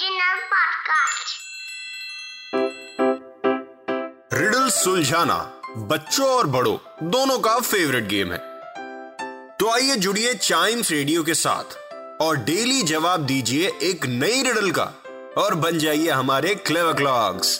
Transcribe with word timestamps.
Podcast. 0.00 1.32
Riddle 4.32 4.68
सुलझाना 4.68 5.36
बच्चों 5.90 6.28
और 6.28 6.46
बड़ों, 6.46 6.76
दोनों 7.10 7.38
का 7.38 7.58
फेवरेट 7.60 8.04
गेम 8.08 8.32
है। 8.32 8.38
तो 9.58 9.70
आइए 9.70 9.96
जुड़िए 9.96 10.34
चाइम्स 10.34 10.90
रेडियो 10.90 11.22
के 11.22 11.34
साथ 11.34 11.76
और 12.22 12.36
डेली 12.44 12.82
जवाब 12.82 13.26
दीजिए 13.26 13.70
एक 13.82 14.06
नई 14.06 14.42
रिडल 14.42 14.70
का 14.78 14.92
और 15.38 15.54
बन 15.54 15.78
जाइए 15.78 16.10
हमारे 16.10 16.54
clever 16.54 16.92
clocks 16.92 17.58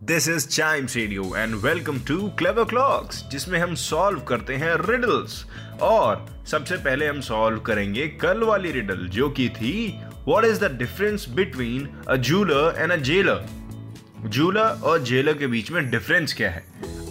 this 0.00 0.28
is 0.28 0.46
Chimes 0.48 0.96
Radio 0.96 1.34
and 1.36 1.54
welcome 1.64 1.98
to 2.08 2.28
clever 2.38 2.64
clocks 2.64 3.22
जिसमें 3.30 3.58
हम 3.58 3.74
सॉल्व 3.74 4.20
करते 4.28 4.54
हैं 4.56 4.74
रिडल्स 4.80 5.44
और 5.82 6.26
सबसे 6.50 6.76
पहले 6.76 7.06
हम 7.06 7.20
सॉल्व 7.20 7.60
करेंगे 7.60 8.06
कल 8.22 8.42
वाली 8.44 8.70
रिडल 8.72 9.06
जो 9.08 9.28
की 9.30 9.48
थी 9.48 9.74
what 10.28 10.44
is 10.44 10.60
the 10.60 10.70
difference 10.78 11.28
between 11.36 11.88
a 12.08 12.16
jeweller 12.28 12.74
and 12.78 12.92
a 12.92 12.96
jailer 12.96 13.46
jeweller 14.26 14.80
और 14.84 15.02
जेलर 15.02 15.34
के 15.38 15.46
बीच 15.46 15.70
में 15.70 15.90
डिफरेंस 15.90 16.32
क्या 16.36 16.50
है? 16.50 16.64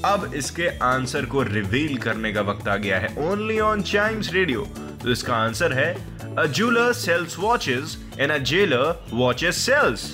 अब 0.05 0.31
इसके 0.35 0.67
आंसर 0.83 1.25
को 1.25 1.41
रिवील 1.43 1.97
करने 1.97 2.31
का 2.33 2.41
वक्त 2.41 2.67
आ 2.67 2.75
गया 2.75 2.99
है। 2.99 3.15
ओनली 3.29 3.59
ऑन 3.59 3.81
चाइम्स 3.81 4.31
रेडियो 4.33 4.61
तो 5.03 5.11
इसका 5.11 5.35
आंसर 5.35 5.73
है 5.73 5.93
a 6.37 6.45
jeweller 6.57 6.91
sells 6.93 7.37
watches 7.39 7.97
and 8.19 8.31
a 8.31 8.37
jailer 8.51 9.07
watches 9.13 9.57
sells 9.65 10.05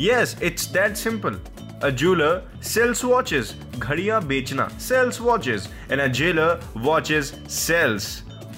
yes 0.00 0.36
it's 0.42 0.66
that 0.72 0.96
simple 0.96 1.40
a 1.84 1.88
jeweller 2.02 2.42
sells 2.64 3.04
watches 3.04 3.54
घड़ियाँ 3.78 4.22
बेचना 4.26 4.68
sells 4.80 5.20
watches 5.20 5.68
and 5.90 6.00
a 6.00 6.06
jailer 6.18 6.60
watches 6.76 7.34
sells 7.50 8.06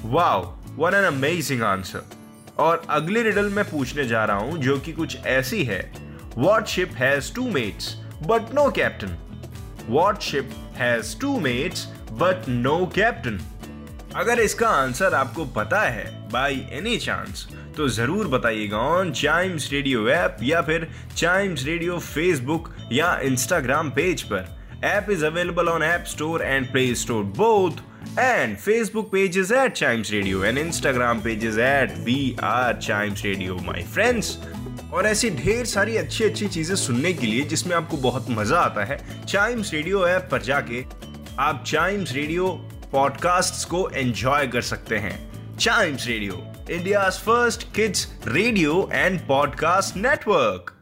wow 0.04 0.42
one 0.76 0.94
an 0.94 1.04
amazing 1.04 1.62
answer 1.62 2.13
और 2.58 2.82
अगली 2.90 3.22
riddle 3.22 3.48
मैं 3.50 3.64
पूछने 3.64 4.04
जा 4.06 4.24
रहा 4.24 4.36
हूँ, 4.36 4.58
जो 4.58 4.78
कि 4.78 4.92
कुछ 4.92 5.16
ऐसी 5.18 5.62
है। 5.64 5.80
What 6.36 6.66
ship 6.66 6.92
has 6.96 7.34
two 7.34 7.48
mates 7.50 7.94
but 8.22 8.54
no 8.54 8.70
captain 8.70 9.16
what 9.88 10.20
ship 10.22 10.50
has 10.76 11.18
two 11.20 11.38
mates 11.40 11.86
but 12.12 12.48
no 12.48 12.78
captain 12.94 13.40
अगर 14.16 14.40
इसका 14.40 14.68
आंसर 14.68 15.14
आपको 15.14 15.44
पता 15.54 15.80
है 15.80 16.04
बाई 16.30 16.66
एनी 16.72 16.96
चांस 16.96 17.46
तो 17.76 17.88
ज़रूर 17.88 18.28
बताइएगा 18.28 18.78
ऑन 18.78 19.10
चाइम्स 19.12 19.70
रेडियो 19.72 20.08
ऐप 20.08 20.36
या 20.42 20.60
फिर 20.62 20.88
चाइम्स 21.16 21.64
रेडियो 21.64 21.98
फेसबुक 21.98 22.68
या 22.92 23.16
इंस्टाग्राम 23.22 23.90
पेज 23.90 24.22
पर। 24.22 24.46
App 24.84 25.10
is 25.10 25.24
available 25.26 25.68
on 25.68 25.82
app 25.82 26.04
store 26.08 26.42
and 26.42 26.70
play 26.72 26.94
store 26.94 27.24
both 27.38 27.82
and 28.18 28.56
Facebook 28.56 29.10
page 29.12 29.38
is 29.38 29.54
at 29.54 29.72
Chimes 29.72 30.10
Radio 30.12 30.44
and 30.44 30.58
Instagram 30.58 31.20
page 31.20 31.44
is 31.44 31.60
at 31.60 31.96
we 31.98 32.36
are 32.44 32.76
Chimes 32.78 33.24
Radio 33.24 33.56
my 33.64 33.82
friends 33.94 34.38
और 34.92 35.06
ऐसी 35.06 35.30
ढेर 35.30 35.64
सारी 35.64 35.96
अच्छी 35.96 36.24
अच्छी 36.24 36.48
चीज़ें 36.48 36.74
सुनने 36.76 37.12
के 37.12 37.26
लिए 37.26 37.44
जिसमें 37.44 37.74
आपको 37.76 37.96
बहुत 37.96 38.26
मज़ा 38.30 38.58
आता 38.58 38.84
है 38.84 38.98
चाइम्स 39.24 39.72
रेडियो 39.74 40.06
ऐप 40.08 40.28
पर 40.32 40.42
जाके 40.42 40.84
आप 41.40 41.64
चाइम्स 41.66 42.12
रेडियो 42.12 42.48
पॉडकास्ट्स 42.92 43.64
को 43.64 43.88
एंजॉय 43.94 44.46
कर 44.46 44.62
सकते 44.62 44.98
हैं। 44.98 45.16
Chimes 45.56 46.06
Radio 46.06 46.42
India 46.70 47.08
first 47.10 47.72
kids 47.74 48.06
radio 48.26 48.88
and 48.92 49.20
podcast 49.28 49.96
network 49.96 50.73